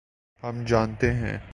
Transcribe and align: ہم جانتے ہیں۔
ہم 0.43 0.63
جانتے 0.65 1.13
ہیں۔ 1.13 1.37